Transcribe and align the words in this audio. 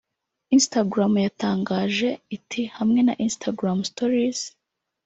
Instagram 0.55 1.13
yatangaje 1.25 2.09
iti 2.35 2.61
“Hamwe 2.77 2.99
na 3.07 3.13
Instagram 3.27 3.79
Stories 3.91 4.39